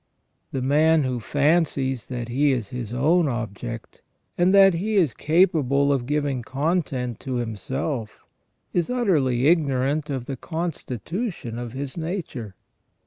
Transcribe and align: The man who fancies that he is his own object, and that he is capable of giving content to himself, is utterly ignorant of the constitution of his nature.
The 0.51 0.63
man 0.63 1.03
who 1.03 1.19
fancies 1.19 2.07
that 2.07 2.27
he 2.27 2.51
is 2.51 2.69
his 2.69 2.91
own 2.91 3.27
object, 3.27 4.01
and 4.35 4.51
that 4.51 4.73
he 4.73 4.95
is 4.95 5.13
capable 5.13 5.93
of 5.93 6.07
giving 6.07 6.41
content 6.41 7.19
to 7.19 7.35
himself, 7.35 8.25
is 8.73 8.89
utterly 8.89 9.45
ignorant 9.45 10.09
of 10.09 10.25
the 10.25 10.37
constitution 10.37 11.59
of 11.59 11.73
his 11.73 11.97
nature. 11.97 12.55